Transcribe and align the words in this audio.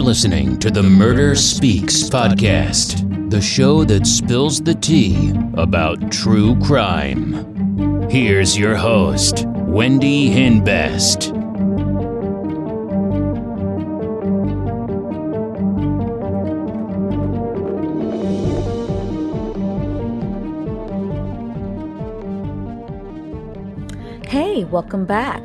You're 0.00 0.06
listening 0.06 0.58
to 0.60 0.70
the 0.70 0.82
Murder 0.82 1.34
Speaks 1.34 2.04
podcast, 2.08 3.30
the 3.30 3.38
show 3.38 3.84
that 3.84 4.06
spills 4.06 4.58
the 4.58 4.74
tea 4.74 5.34
about 5.58 6.10
true 6.10 6.58
crime. 6.60 8.08
Here's 8.08 8.56
your 8.56 8.76
host, 8.76 9.44
Wendy 9.46 10.30
Hinbest. 10.30 11.34
Hey, 24.26 24.64
welcome 24.64 25.04
back. 25.04 25.42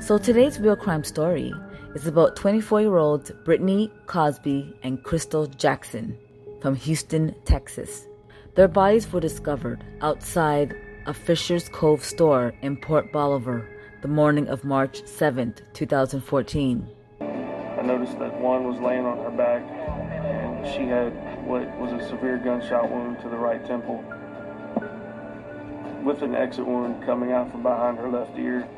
So 0.00 0.18
today's 0.18 0.60
real 0.60 0.76
crime 0.76 1.02
story 1.02 1.54
is 1.96 2.06
about 2.06 2.36
24 2.36 2.82
year 2.82 2.98
olds 2.98 3.30
Brittany 3.42 3.90
Cosby 4.04 4.76
and 4.82 5.02
Crystal 5.02 5.46
Jackson 5.46 6.14
from 6.60 6.74
Houston, 6.74 7.34
Texas. 7.46 8.06
Their 8.54 8.68
bodies 8.68 9.10
were 9.10 9.20
discovered 9.20 9.82
outside 10.02 10.76
a 11.06 11.14
Fisher's 11.14 11.70
Cove 11.70 12.04
store 12.04 12.52
in 12.60 12.76
Port 12.76 13.10
Bolivar 13.12 13.66
the 14.02 14.08
morning 14.08 14.46
of 14.48 14.62
March 14.62 15.04
7th, 15.04 15.62
2014. 15.72 16.86
I 17.22 17.82
noticed 17.82 18.18
that 18.18 18.38
one 18.40 18.68
was 18.68 18.78
laying 18.78 19.06
on 19.06 19.16
her 19.24 19.30
back 19.30 19.62
and 19.62 20.66
she 20.66 20.82
had 20.82 21.14
what 21.46 21.64
was 21.78 21.94
a 21.94 22.06
severe 22.10 22.36
gunshot 22.36 22.90
wound 22.90 23.20
to 23.20 23.30
the 23.30 23.38
right 23.38 23.64
temple 23.66 24.04
with 26.04 26.20
an 26.20 26.34
exit 26.34 26.66
wound 26.66 27.02
coming 27.06 27.32
out 27.32 27.50
from 27.50 27.62
behind 27.62 27.96
her 27.96 28.10
left 28.10 28.38
ear. 28.38 28.68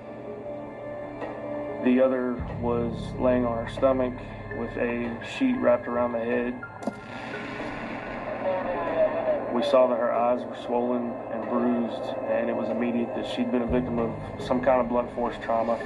The 1.84 2.00
other 2.00 2.34
was 2.60 3.12
laying 3.18 3.44
on 3.44 3.64
her 3.64 3.70
stomach 3.72 4.12
with 4.56 4.70
a 4.76 5.16
sheet 5.24 5.56
wrapped 5.58 5.86
around 5.86 6.12
the 6.12 6.18
head. 6.18 6.54
We 9.54 9.62
saw 9.62 9.86
that 9.86 9.98
her 9.98 10.12
eyes 10.12 10.44
were 10.44 10.56
swollen 10.66 11.12
and 11.32 11.48
bruised, 11.48 12.02
and 12.28 12.50
it 12.50 12.56
was 12.56 12.68
immediate 12.68 13.14
that 13.14 13.26
she'd 13.26 13.50
been 13.52 13.62
a 13.62 13.66
victim 13.66 13.98
of 13.98 14.12
some 14.42 14.60
kind 14.60 14.80
of 14.80 14.88
blunt 14.88 15.14
force 15.14 15.36
trauma. 15.40 15.78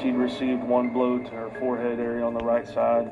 She'd 0.00 0.14
received 0.14 0.62
one 0.62 0.90
blow 0.90 1.18
to 1.18 1.30
her 1.30 1.50
forehead 1.58 1.98
area 1.98 2.24
on 2.24 2.34
the 2.34 2.44
right 2.44 2.66
side 2.66 3.10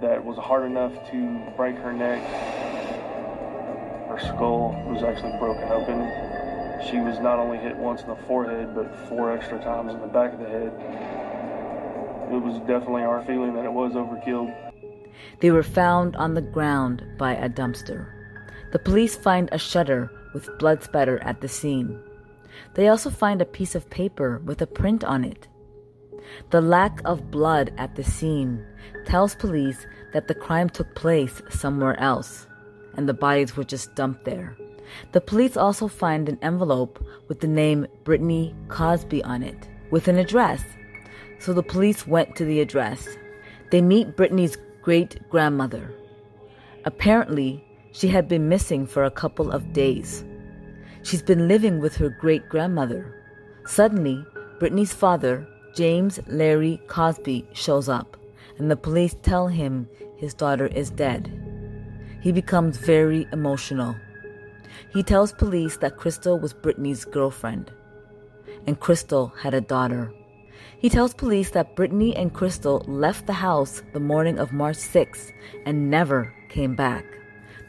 that 0.00 0.24
was 0.24 0.36
hard 0.38 0.64
enough 0.64 0.92
to 1.10 1.52
break 1.56 1.76
her 1.76 1.92
neck. 1.92 2.22
Her 4.08 4.18
skull 4.20 4.74
was 4.88 5.02
actually 5.02 5.38
broken 5.38 5.68
open. 5.70 6.33
She 6.90 6.98
was 6.98 7.18
not 7.20 7.38
only 7.38 7.58
hit 7.58 7.76
once 7.76 8.02
in 8.02 8.08
the 8.08 8.16
forehead, 8.26 8.74
but 8.74 8.94
four 9.08 9.32
extra 9.32 9.58
times 9.60 9.94
in 9.94 10.00
the 10.00 10.06
back 10.06 10.34
of 10.34 10.40
the 10.40 10.48
head. 10.48 10.72
It 12.32 12.42
was 12.42 12.58
definitely 12.60 13.02
our 13.02 13.24
feeling 13.24 13.54
that 13.54 13.64
it 13.64 13.72
was 13.72 13.92
overkill. 13.92 14.54
They 15.40 15.50
were 15.50 15.62
found 15.62 16.16
on 16.16 16.34
the 16.34 16.42
ground 16.42 17.04
by 17.16 17.34
a 17.34 17.48
dumpster. 17.48 18.08
The 18.72 18.78
police 18.78 19.16
find 19.16 19.48
a 19.52 19.58
shutter 19.58 20.10
with 20.32 20.58
blood 20.58 20.82
spatter 20.82 21.22
at 21.22 21.40
the 21.40 21.48
scene. 21.48 21.98
They 22.74 22.88
also 22.88 23.10
find 23.10 23.40
a 23.40 23.46
piece 23.46 23.74
of 23.74 23.88
paper 23.90 24.40
with 24.44 24.60
a 24.60 24.66
print 24.66 25.04
on 25.04 25.24
it. 25.24 25.48
The 26.50 26.60
lack 26.60 27.00
of 27.04 27.30
blood 27.30 27.72
at 27.78 27.94
the 27.94 28.04
scene 28.04 28.64
tells 29.04 29.34
police 29.34 29.86
that 30.12 30.28
the 30.28 30.34
crime 30.34 30.68
took 30.68 30.94
place 30.94 31.42
somewhere 31.50 31.98
else 32.00 32.46
and 32.96 33.08
the 33.08 33.14
bodies 33.14 33.56
were 33.56 33.64
just 33.64 33.94
dumped 33.94 34.24
there. 34.24 34.56
The 35.12 35.20
police 35.20 35.56
also 35.56 35.88
find 35.88 36.28
an 36.28 36.38
envelope 36.42 37.04
with 37.28 37.40
the 37.40 37.48
name 37.48 37.86
Brittany 38.04 38.54
Cosby 38.68 39.22
on 39.24 39.42
it, 39.42 39.68
with 39.90 40.08
an 40.08 40.18
address. 40.18 40.62
So 41.38 41.52
the 41.52 41.62
police 41.62 42.06
went 42.06 42.36
to 42.36 42.44
the 42.44 42.60
address. 42.60 43.08
They 43.70 43.82
meet 43.82 44.16
Brittany's 44.16 44.56
great 44.82 45.28
grandmother. 45.28 45.92
Apparently, 46.84 47.64
she 47.92 48.08
had 48.08 48.28
been 48.28 48.48
missing 48.48 48.86
for 48.86 49.04
a 49.04 49.10
couple 49.10 49.50
of 49.50 49.72
days. 49.72 50.24
She's 51.02 51.22
been 51.22 51.48
living 51.48 51.80
with 51.80 51.96
her 51.96 52.08
great 52.08 52.48
grandmother. 52.48 53.14
Suddenly, 53.66 54.24
Brittany's 54.58 54.92
father, 54.92 55.46
James 55.74 56.20
Larry 56.26 56.80
Cosby, 56.86 57.46
shows 57.52 57.88
up, 57.88 58.16
and 58.58 58.70
the 58.70 58.76
police 58.76 59.16
tell 59.22 59.48
him 59.48 59.88
his 60.16 60.34
daughter 60.34 60.66
is 60.66 60.90
dead. 60.90 61.32
He 62.20 62.32
becomes 62.32 62.78
very 62.78 63.26
emotional. 63.32 63.96
He 64.92 65.02
tells 65.02 65.32
police 65.32 65.76
that 65.78 65.96
Crystal 65.96 66.38
was 66.38 66.52
Brittany's 66.52 67.04
girlfriend, 67.04 67.72
and 68.66 68.80
Crystal 68.80 69.32
had 69.40 69.54
a 69.54 69.60
daughter. 69.60 70.12
He 70.78 70.88
tells 70.88 71.14
police 71.14 71.50
that 71.50 71.76
Brittany 71.76 72.14
and 72.14 72.32
Crystal 72.32 72.84
left 72.86 73.26
the 73.26 73.32
house 73.32 73.82
the 73.92 74.00
morning 74.00 74.38
of 74.38 74.52
March 74.52 74.76
6th 74.76 75.32
and 75.64 75.90
never 75.90 76.34
came 76.48 76.74
back. 76.74 77.04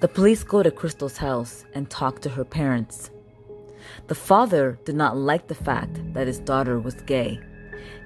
The 0.01 0.07
police 0.07 0.43
go 0.43 0.61
to 0.61 0.71
Crystal's 0.71 1.17
house 1.17 1.65
and 1.73 1.89
talk 1.89 2.19
to 2.21 2.29
her 2.29 2.43
parents. 2.43 3.09
The 4.07 4.15
father 4.15 4.79
did 4.83 4.95
not 4.95 5.17
like 5.17 5.47
the 5.47 5.55
fact 5.55 6.01
that 6.13 6.27
his 6.27 6.39
daughter 6.39 6.79
was 6.79 6.95
gay. 6.95 7.39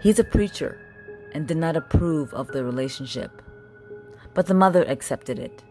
He's 0.02 0.20
a 0.20 0.24
preacher 0.24 0.80
and 1.34 1.48
did 1.48 1.58
not 1.58 1.76
approve 1.76 2.34
of 2.34 2.48
the 2.50 2.64
relationship. 2.64 3.42
But 4.34 4.46
the 4.46 4.54
mother 4.54 4.84
accepted 4.84 5.40
it. 5.40 5.64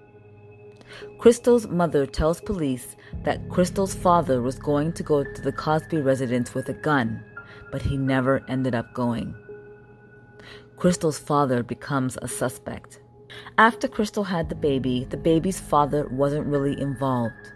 Crystal's 1.18 1.66
mother 1.66 2.06
tells 2.06 2.40
police 2.40 2.96
that 3.24 3.48
Crystal's 3.48 3.94
father 3.94 4.40
was 4.42 4.58
going 4.58 4.92
to 4.94 5.02
go 5.02 5.24
to 5.24 5.42
the 5.42 5.52
Cosby 5.52 5.98
residence 6.00 6.54
with 6.54 6.68
a 6.68 6.74
gun, 6.74 7.22
but 7.70 7.82
he 7.82 7.96
never 7.96 8.42
ended 8.48 8.74
up 8.74 8.92
going. 8.94 9.34
Crystal's 10.76 11.18
father 11.18 11.62
becomes 11.62 12.16
a 12.22 12.28
suspect. 12.28 13.00
After 13.58 13.88
Crystal 13.88 14.24
had 14.24 14.48
the 14.48 14.54
baby, 14.54 15.06
the 15.10 15.16
baby's 15.16 15.60
father 15.60 16.08
wasn't 16.08 16.46
really 16.46 16.80
involved. 16.80 17.52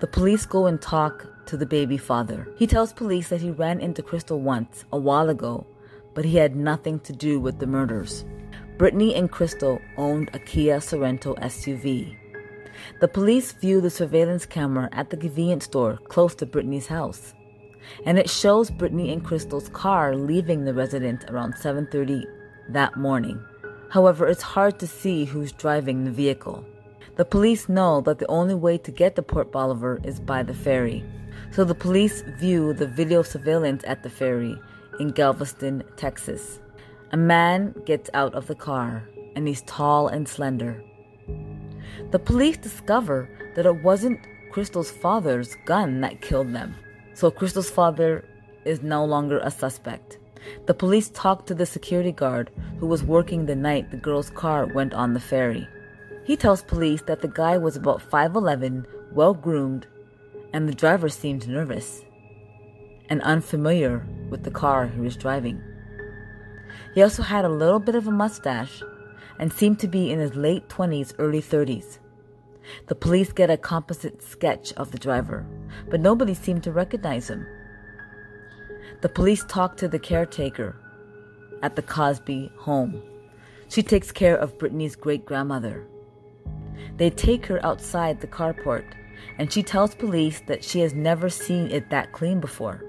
The 0.00 0.06
police 0.06 0.46
go 0.46 0.66
and 0.66 0.80
talk 0.80 1.26
to 1.46 1.56
the 1.56 1.66
baby 1.66 1.98
father. 1.98 2.48
He 2.56 2.66
tells 2.66 2.92
police 2.92 3.28
that 3.28 3.40
he 3.40 3.50
ran 3.50 3.80
into 3.80 4.02
Crystal 4.02 4.40
once, 4.40 4.84
a 4.92 4.98
while 4.98 5.28
ago, 5.28 5.66
but 6.14 6.24
he 6.24 6.36
had 6.36 6.56
nothing 6.56 7.00
to 7.00 7.12
do 7.12 7.38
with 7.38 7.58
the 7.58 7.66
murders. 7.66 8.24
Brittany 8.78 9.14
and 9.14 9.30
Crystal 9.30 9.80
owned 9.96 10.30
a 10.32 10.38
Kia 10.38 10.78
Sorento 10.78 11.38
SUV. 11.40 12.16
The 13.00 13.08
police 13.08 13.52
view 13.52 13.80
the 13.80 13.90
surveillance 13.90 14.46
camera 14.46 14.88
at 14.92 15.10
the 15.10 15.16
convenience 15.16 15.64
store 15.64 15.98
close 16.08 16.34
to 16.36 16.46
Brittany's 16.46 16.86
house, 16.86 17.34
and 18.04 18.18
it 18.18 18.30
shows 18.30 18.70
Brittany 18.70 19.12
and 19.12 19.24
Crystal's 19.24 19.68
car 19.68 20.16
leaving 20.16 20.64
the 20.64 20.74
residence 20.74 21.24
around 21.28 21.54
7:30 21.54 22.24
that 22.70 22.96
morning. 22.96 23.38
However, 23.90 24.26
it's 24.26 24.42
hard 24.42 24.78
to 24.78 24.86
see 24.86 25.24
who's 25.24 25.52
driving 25.52 26.04
the 26.04 26.10
vehicle. 26.10 26.64
The 27.16 27.24
police 27.24 27.68
know 27.68 28.00
that 28.02 28.18
the 28.18 28.26
only 28.28 28.54
way 28.54 28.78
to 28.78 28.90
get 28.90 29.16
to 29.16 29.22
Port 29.22 29.52
Bolivar 29.52 30.00
is 30.02 30.20
by 30.20 30.42
the 30.42 30.54
ferry. 30.54 31.04
So 31.50 31.64
the 31.64 31.74
police 31.74 32.22
view 32.38 32.72
the 32.72 32.86
video 32.86 33.22
surveillance 33.22 33.84
at 33.86 34.02
the 34.02 34.10
ferry 34.10 34.58
in 34.98 35.10
Galveston, 35.10 35.82
Texas. 35.96 36.60
A 37.12 37.16
man 37.16 37.74
gets 37.86 38.10
out 38.12 38.34
of 38.34 38.46
the 38.48 38.54
car 38.54 39.08
and 39.34 39.46
he's 39.46 39.62
tall 39.62 40.08
and 40.08 40.26
slender. 40.28 40.82
The 42.10 42.18
police 42.18 42.56
discover 42.56 43.28
that 43.54 43.66
it 43.66 43.82
wasn't 43.82 44.20
Crystal's 44.50 44.90
father's 44.90 45.56
gun 45.64 46.00
that 46.00 46.20
killed 46.20 46.52
them. 46.52 46.74
So 47.14 47.30
Crystal's 47.30 47.70
father 47.70 48.24
is 48.64 48.82
no 48.82 49.04
longer 49.04 49.38
a 49.38 49.50
suspect. 49.50 50.18
The 50.66 50.74
police 50.74 51.08
talk 51.10 51.46
to 51.46 51.54
the 51.54 51.66
security 51.66 52.12
guard 52.12 52.50
who 52.78 52.86
was 52.86 53.02
working 53.02 53.46
the 53.46 53.56
night 53.56 53.90
the 53.90 53.96
girl's 53.96 54.30
car 54.30 54.66
went 54.66 54.94
on 54.94 55.14
the 55.14 55.20
ferry. 55.20 55.66
He 56.24 56.36
tells 56.36 56.62
police 56.62 57.02
that 57.02 57.22
the 57.22 57.28
guy 57.28 57.56
was 57.58 57.76
about 57.76 58.00
5'11, 58.00 58.84
well 59.12 59.34
groomed, 59.34 59.86
and 60.52 60.68
the 60.68 60.74
driver 60.74 61.08
seemed 61.08 61.48
nervous 61.48 62.02
and 63.08 63.22
unfamiliar 63.22 64.06
with 64.30 64.42
the 64.42 64.50
car 64.50 64.86
he 64.86 65.00
was 65.00 65.16
driving. 65.16 65.62
He 66.94 67.02
also 67.02 67.22
had 67.22 67.44
a 67.44 67.48
little 67.48 67.78
bit 67.78 67.94
of 67.94 68.08
a 68.08 68.10
mustache 68.10 68.82
and 69.38 69.52
seemed 69.52 69.78
to 69.80 69.88
be 69.88 70.10
in 70.10 70.18
his 70.18 70.34
late 70.34 70.68
20s, 70.68 71.14
early 71.18 71.42
30s. 71.42 71.98
The 72.88 72.94
police 72.94 73.32
get 73.32 73.50
a 73.50 73.56
composite 73.56 74.22
sketch 74.22 74.72
of 74.74 74.90
the 74.90 74.98
driver, 74.98 75.46
but 75.88 76.00
nobody 76.00 76.34
seemed 76.34 76.64
to 76.64 76.72
recognize 76.72 77.30
him. 77.30 77.46
The 79.02 79.08
police 79.08 79.44
talk 79.44 79.76
to 79.76 79.88
the 79.88 79.98
caretaker 79.98 80.76
at 81.62 81.76
the 81.76 81.82
Cosby 81.82 82.50
home. 82.56 83.02
She 83.68 83.82
takes 83.82 84.12
care 84.12 84.36
of 84.36 84.58
Brittany's 84.58 84.96
great 84.96 85.26
grandmother. 85.26 85.86
They 86.96 87.10
take 87.10 87.46
her 87.46 87.64
outside 87.64 88.20
the 88.20 88.26
carport, 88.26 88.84
and 89.38 89.52
she 89.52 89.62
tells 89.62 89.94
police 89.94 90.40
that 90.46 90.64
she 90.64 90.80
has 90.80 90.94
never 90.94 91.28
seen 91.28 91.70
it 91.70 91.90
that 91.90 92.12
clean 92.12 92.40
before. 92.40 92.84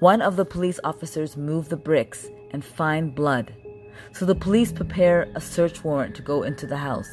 One 0.00 0.22
of 0.22 0.36
the 0.36 0.44
police 0.44 0.80
officers 0.84 1.36
move 1.36 1.68
the 1.68 1.76
bricks 1.76 2.28
and 2.50 2.64
find 2.64 3.14
blood 3.14 3.54
so 4.12 4.24
the 4.24 4.34
police 4.34 4.72
prepare 4.72 5.28
a 5.34 5.40
search 5.40 5.84
warrant 5.84 6.14
to 6.16 6.22
go 6.22 6.42
into 6.42 6.66
the 6.66 6.76
house. 6.76 7.10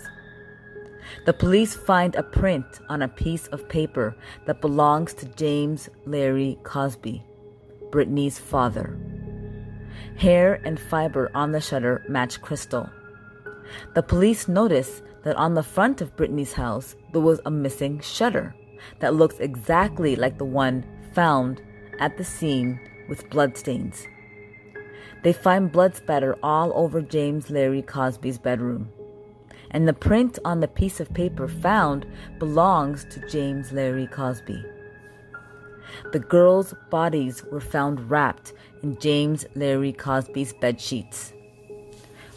The 1.26 1.34
police 1.34 1.76
find 1.76 2.16
a 2.16 2.24
print 2.24 2.66
on 2.90 3.02
a 3.02 3.08
piece 3.08 3.48
of 3.48 3.70
paper 3.70 4.16
that 4.46 4.62
belongs 4.62 5.14
to 5.16 5.26
James 5.26 5.90
Larry 6.06 6.58
Cosby, 6.64 7.24
Brittany's 7.92 8.40
father. 8.40 8.98
Hair 10.18 10.62
and 10.66 10.80
fiber 10.80 11.32
on 11.34 11.52
the 11.52 11.62
shutter 11.62 12.04
match 12.08 12.42
Crystal. 12.42 12.90
The 13.96 14.04
police 14.04 14.48
notice 14.48 15.02
that 15.24 15.36
on 15.36 15.54
the 15.54 15.64
front 15.64 16.02
of 16.02 16.16
Brittany's 16.16 16.54
house 16.54 16.96
there 17.12 17.22
was 17.22 17.40
a 17.46 17.52
missing 17.52 18.00
shutter 18.00 18.56
that 19.00 19.16
looks 19.16 19.40
exactly 19.40 20.16
like 20.16 20.38
the 20.38 20.46
one 20.46 20.86
found 21.14 21.62
at 22.00 22.18
the 22.18 22.24
scene 22.24 22.80
with 23.08 23.30
bloodstains. 23.30 24.08
They 25.24 25.34
find 25.34 25.72
blood 25.72 25.96
spatter 25.96 26.36
all 26.44 26.72
over 26.76 27.02
James 27.02 27.50
Larry 27.50 27.82
Cosby's 27.82 28.38
bedroom. 28.38 28.90
And 29.72 29.88
the 29.88 29.94
print 29.94 30.38
on 30.46 30.60
the 30.60 30.68
piece 30.68 31.00
of 31.00 31.14
paper 31.14 31.48
found 31.48 32.06
belongs 32.40 33.06
to 33.06 33.28
James 33.28 33.72
Larry 33.72 34.06
Cosby. 34.08 34.64
The 36.12 36.20
girls' 36.20 36.74
bodies 36.90 37.44
were 37.46 37.62
found 37.62 38.10
wrapped 38.10 38.54
in 38.82 39.00
James 39.00 39.46
Larry 39.56 39.94
Cosby's 39.94 40.54
bed 40.54 40.80
sheets. 40.80 41.34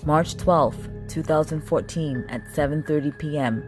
March 0.05 0.37
12, 0.37 0.89
2014 1.09 2.25
at 2.29 2.45
7:30 2.47 3.19
p.m. 3.19 3.65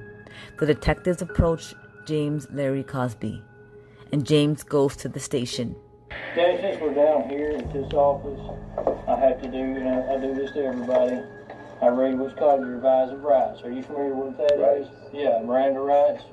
The 0.58 0.66
detectives 0.66 1.20
approach 1.20 1.74
James 2.06 2.46
Larry 2.52 2.84
Cosby, 2.84 3.42
and 4.12 4.24
James 4.24 4.62
goes 4.62 4.94
to 4.96 5.08
the 5.08 5.20
station. 5.20 5.74
Since 6.60 6.80
we're 6.80 6.94
down 6.94 7.28
here 7.28 7.52
at 7.56 7.72
this 7.72 7.92
office, 7.92 8.40
I 9.06 9.14
have 9.16 9.40
to 9.42 9.48
do, 9.48 9.58
and 9.58 9.88
I, 9.88 10.14
I 10.14 10.18
do 10.18 10.34
this 10.34 10.50
to 10.52 10.64
everybody. 10.64 11.20
I 11.80 11.86
read 11.86 12.18
what's 12.18 12.36
called 12.36 12.62
your 12.62 12.74
advisory 12.74 13.18
rights. 13.20 13.62
Are 13.62 13.70
you 13.70 13.82
familiar 13.84 14.14
with 14.14 14.34
what 14.34 14.48
that 14.48 14.58
Rights? 14.58 14.88
is? 14.88 15.14
Yeah, 15.14 15.40
Miranda 15.44 15.78
rights. 15.78 16.24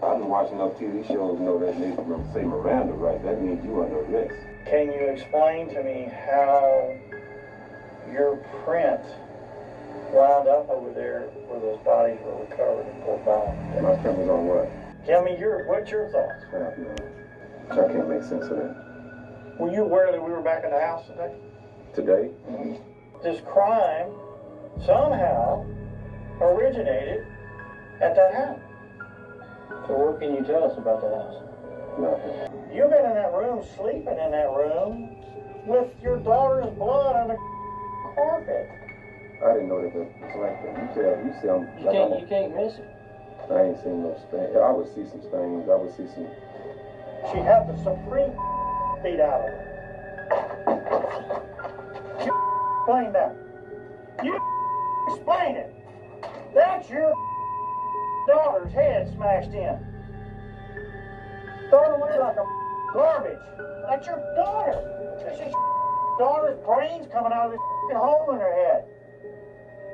I've 0.00 0.18
been 0.18 0.28
watching 0.28 0.54
enough 0.60 0.74
TV 0.78 1.06
shows 1.08 1.36
to 1.36 1.42
know 1.42 1.58
that 1.58 1.74
when 1.74 2.32
say 2.32 2.42
Miranda 2.42 2.92
rights. 2.92 3.24
that 3.24 3.42
means 3.42 3.64
you 3.64 3.80
are 3.80 3.84
under 3.86 3.98
arrest. 4.06 4.34
Can 4.70 4.86
you 4.86 5.10
explain 5.10 5.68
to 5.74 5.82
me 5.82 6.06
how 6.30 6.94
your 8.12 8.36
print 8.62 9.00
wound 10.12 10.46
up 10.46 10.70
over 10.70 10.92
there 10.92 11.22
where 11.50 11.58
those 11.58 11.80
bodies 11.84 12.18
were 12.24 12.38
recovered 12.46 12.86
in 12.86 13.02
Port 13.02 13.24
Bolivar? 13.24 13.82
My 13.82 13.96
print 14.02 14.18
was 14.18 14.28
on 14.28 14.46
what? 14.46 14.70
Tell 15.06 15.24
me 15.24 15.36
your 15.38 15.66
what's 15.66 15.90
your 15.90 16.08
thoughts? 16.10 16.44
Crap. 16.50 16.78
I 17.72 17.92
can't 17.92 18.08
make 18.08 18.22
sense 18.22 18.44
of 18.46 18.56
that. 18.58 18.81
Were 19.62 19.70
you 19.70 19.84
aware 19.84 20.10
that 20.10 20.20
we 20.20 20.28
were 20.28 20.42
back 20.42 20.64
in 20.64 20.70
the 20.70 20.80
house 20.80 21.06
today? 21.06 21.30
Today? 21.94 22.34
Mm-hmm. 22.50 22.82
This 23.22 23.40
crime 23.46 24.10
somehow 24.84 25.64
originated 26.40 27.24
at 28.02 28.16
that 28.16 28.34
house. 28.34 28.58
So 29.86 29.94
what 29.94 30.18
can 30.18 30.34
you 30.34 30.42
tell 30.42 30.66
us 30.66 30.74
about 30.76 30.98
that 31.06 31.14
house? 31.14 31.46
Nothing. 31.94 32.74
You've 32.74 32.90
been 32.90 33.06
in 33.06 33.14
that 33.14 33.30
room, 33.30 33.62
sleeping 33.78 34.18
in 34.18 34.34
that 34.34 34.50
room, 34.50 35.14
with 35.64 35.94
your 36.02 36.18
daughter's 36.18 36.74
blood 36.74 37.14
on 37.14 37.28
the 37.30 37.38
carpet. 38.18 38.66
I 39.46 39.62
didn't 39.62 39.68
know 39.70 39.78
that 39.78 39.94
it 39.94 40.10
was 40.26 40.34
like 40.42 40.58
that. 40.58 40.74
You 40.74 40.88
said, 40.90 41.22
you 41.22 41.32
see, 41.38 41.46
I'm, 41.46 41.70
You 41.78 41.86
can't, 41.86 42.18
you 42.18 42.26
can't 42.26 42.50
miss 42.58 42.82
it. 42.82 42.90
I 43.46 43.70
ain't 43.70 43.78
seen 43.78 44.02
no 44.02 44.18
stain. 44.26 44.58
I 44.58 44.74
would 44.74 44.90
see 44.90 45.06
some 45.06 45.22
stains. 45.22 45.70
I 45.70 45.78
would 45.78 45.94
see 45.94 46.10
some. 46.10 46.26
She 47.30 47.38
had 47.38 47.70
the 47.70 47.78
supreme 47.78 48.34
out 49.20 49.40
of 49.40 49.46
her. 49.50 49.58
You 52.24 52.32
explain 52.78 53.12
that. 53.12 53.34
You 54.22 54.40
explain 55.08 55.56
it. 55.56 55.74
That's 56.54 56.88
your 56.88 57.12
daughter's 58.28 58.72
head 58.72 59.12
smashed 59.14 59.50
in. 59.52 59.78
Thrown 61.70 62.00
away 62.00 62.18
like 62.18 62.36
a 62.36 62.46
garbage. 62.92 63.38
That's 63.88 64.06
your 64.06 64.18
daughter. 64.36 65.16
That's 65.24 65.38
your 65.40 65.50
daughter's 66.18 66.58
brains 66.64 67.08
coming 67.12 67.32
out 67.32 67.46
of 67.46 67.52
this 67.52 67.60
hole 67.96 68.30
in 68.32 68.38
her 68.38 68.54
head. 68.54 68.84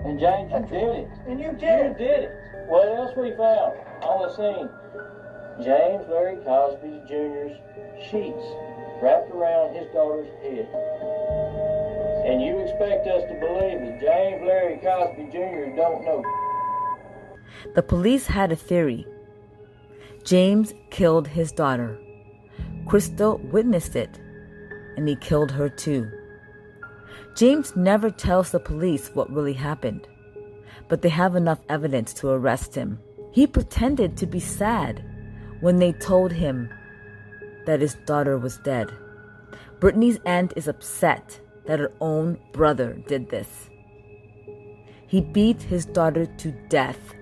And 0.04 0.18
James, 0.20 0.52
you 0.52 0.60
did 0.78 0.96
it. 0.96 1.08
And 1.26 1.40
you 1.40 1.52
did 1.52 1.62
You 1.62 1.90
it. 1.92 1.98
did 1.98 2.24
it. 2.24 2.30
What 2.68 2.88
else 2.88 3.16
we 3.16 3.30
found 3.30 3.78
on 4.02 4.22
the 4.22 4.34
scene? 4.36 4.68
James 5.64 6.06
Larry 6.08 6.36
Cosby 6.44 7.00
Jr.'s 7.08 7.56
sheets 8.10 8.44
wrapped 9.02 9.30
around 9.30 9.74
his 9.74 9.86
daughter's 9.92 10.28
head. 10.42 10.68
And 12.26 12.42
you 12.42 12.58
expect 12.58 13.06
us 13.06 13.22
to 13.28 13.34
believe 13.40 13.80
that 13.80 14.00
James 14.00 14.42
Larry 14.44 14.76
Cosby 14.78 15.30
Jr. 15.32 15.76
don't 15.76 16.04
know 16.04 16.22
The 17.74 17.82
police 17.82 18.26
had 18.26 18.52
a 18.52 18.56
theory. 18.56 19.06
James 20.24 20.74
killed 20.90 21.28
his 21.28 21.52
daughter. 21.52 21.98
Crystal 22.86 23.38
witnessed 23.38 23.96
it, 23.96 24.18
and 24.96 25.08
he 25.08 25.16
killed 25.16 25.52
her 25.52 25.68
too. 25.68 26.10
James 27.34 27.76
never 27.76 28.10
tells 28.10 28.50
the 28.50 28.58
police 28.60 29.10
what 29.14 29.32
really 29.32 29.52
happened, 29.52 30.08
but 30.88 31.02
they 31.02 31.08
have 31.08 31.36
enough 31.36 31.60
evidence 31.68 32.12
to 32.14 32.28
arrest 32.28 32.74
him. 32.74 32.98
He 33.32 33.46
pretended 33.46 34.16
to 34.16 34.26
be 34.26 34.40
sad 34.40 35.04
when 35.60 35.78
they 35.78 35.92
told 35.92 36.32
him 36.32 36.68
that 37.68 37.82
his 37.82 37.96
daughter 38.06 38.38
was 38.38 38.56
dead. 38.56 38.90
Brittany's 39.78 40.18
aunt 40.24 40.54
is 40.56 40.68
upset 40.68 41.38
that 41.66 41.78
her 41.78 41.92
own 42.00 42.38
brother 42.54 42.94
did 43.06 43.28
this. 43.28 43.68
He 45.06 45.20
beat 45.20 45.60
his 45.60 45.84
daughter 45.84 46.24
to 46.24 46.50
death 46.70 47.12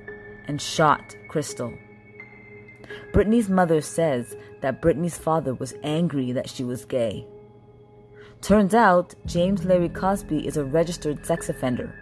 and 0.47 0.63
shot 0.63 1.17
Crystal. 1.27 1.75
Brittany's 3.13 3.49
mother 3.49 3.81
says 3.81 4.37
that 4.61 4.81
Brittany's 4.81 5.19
father 5.19 5.53
was 5.53 5.75
angry 5.83 6.31
that 6.31 6.49
she 6.49 6.63
was 6.63 6.85
gay. 6.85 7.27
Turns 8.41 8.73
out 8.73 9.17
James 9.27 9.65
Larry 9.65 9.89
Cosby 9.89 10.47
is 10.47 10.57
a 10.57 10.65
registered 10.65 11.27
sex 11.27 11.49
offender, 11.49 11.93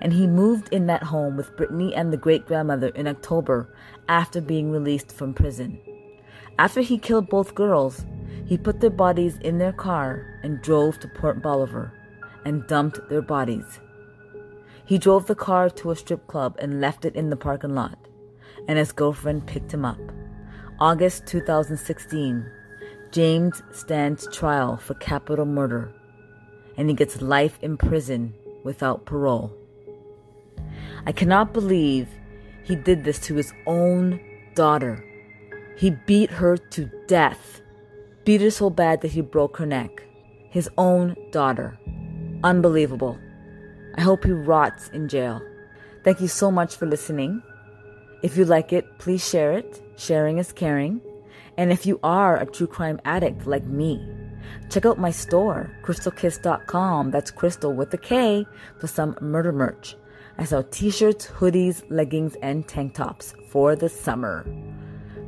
and 0.00 0.12
he 0.12 0.28
moved 0.28 0.72
in 0.72 0.86
that 0.86 1.02
home 1.02 1.36
with 1.36 1.56
Brittany 1.56 1.92
and 1.92 2.12
the 2.12 2.16
great 2.16 2.46
grandmother 2.46 2.90
in 2.90 3.08
October 3.08 3.74
after 4.08 4.40
being 4.40 4.70
released 4.70 5.10
from 5.10 5.34
prison. 5.34 5.80
After 6.60 6.82
he 6.82 6.98
killed 6.98 7.30
both 7.30 7.54
girls, 7.54 8.04
he 8.44 8.58
put 8.58 8.80
their 8.80 8.90
bodies 8.90 9.38
in 9.38 9.56
their 9.56 9.72
car 9.72 10.38
and 10.42 10.60
drove 10.60 11.00
to 11.00 11.08
Port 11.08 11.40
Bolivar 11.40 11.90
and 12.44 12.66
dumped 12.66 13.00
their 13.08 13.22
bodies. 13.22 13.80
He 14.84 14.98
drove 14.98 15.26
the 15.26 15.34
car 15.34 15.70
to 15.70 15.90
a 15.90 15.96
strip 15.96 16.26
club 16.26 16.56
and 16.58 16.78
left 16.78 17.06
it 17.06 17.14
in 17.14 17.30
the 17.30 17.36
parking 17.36 17.74
lot, 17.74 17.96
and 18.68 18.78
his 18.78 18.92
girlfriend 18.92 19.46
picked 19.46 19.72
him 19.72 19.86
up. 19.86 19.98
August 20.78 21.26
2016, 21.28 22.44
James 23.10 23.62
stands 23.72 24.28
trial 24.30 24.76
for 24.76 24.92
capital 24.96 25.46
murder, 25.46 25.90
and 26.76 26.90
he 26.90 26.94
gets 26.94 27.22
life 27.22 27.58
in 27.62 27.78
prison 27.78 28.34
without 28.64 29.06
parole. 29.06 29.50
I 31.06 31.12
cannot 31.12 31.54
believe 31.54 32.06
he 32.64 32.76
did 32.76 33.04
this 33.04 33.18
to 33.20 33.36
his 33.36 33.54
own 33.66 34.20
daughter. 34.54 35.02
He 35.80 35.88
beat 35.88 36.30
her 36.30 36.58
to 36.58 36.90
death, 37.06 37.62
beat 38.26 38.42
her 38.42 38.50
so 38.50 38.68
bad 38.68 39.00
that 39.00 39.12
he 39.12 39.22
broke 39.22 39.56
her 39.56 39.64
neck. 39.64 40.02
His 40.50 40.68
own 40.76 41.16
daughter. 41.32 41.78
Unbelievable. 42.44 43.18
I 43.94 44.02
hope 44.02 44.24
he 44.24 44.32
rots 44.32 44.90
in 44.90 45.08
jail. 45.08 45.40
Thank 46.04 46.20
you 46.20 46.28
so 46.28 46.50
much 46.50 46.76
for 46.76 46.84
listening. 46.84 47.42
If 48.22 48.36
you 48.36 48.44
like 48.44 48.74
it, 48.74 48.98
please 48.98 49.26
share 49.26 49.52
it. 49.52 49.80
Sharing 49.96 50.36
is 50.36 50.52
caring. 50.52 51.00
And 51.56 51.72
if 51.72 51.86
you 51.86 51.98
are 52.02 52.36
a 52.36 52.44
true 52.44 52.66
crime 52.66 53.00
addict 53.06 53.46
like 53.46 53.64
me, 53.64 54.06
check 54.68 54.84
out 54.84 54.98
my 54.98 55.10
store, 55.10 55.74
krystalkiss.com. 55.82 57.10
That's 57.10 57.30
crystal 57.30 57.72
with 57.72 57.94
a 57.94 57.98
K 57.98 58.44
for 58.78 58.86
some 58.86 59.16
murder 59.22 59.50
merch. 59.50 59.96
I 60.36 60.44
sell 60.44 60.62
t 60.62 60.90
shirts, 60.90 61.26
hoodies, 61.26 61.82
leggings, 61.88 62.36
and 62.42 62.68
tank 62.68 62.96
tops 62.96 63.32
for 63.48 63.74
the 63.76 63.88
summer. 63.88 64.44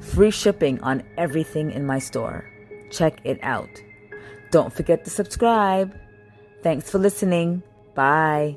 Free 0.02 0.30
shipping 0.30 0.80
on 0.82 1.02
everything 1.16 1.70
in 1.70 1.86
my 1.86 1.98
store. 1.98 2.44
Check 2.90 3.20
it 3.24 3.38
out. 3.42 3.70
Don't 4.50 4.72
forget 4.72 5.04
to 5.04 5.10
subscribe. 5.10 5.96
Thanks 6.62 6.90
for 6.90 6.98
listening. 6.98 7.62
Bye. 7.94 8.56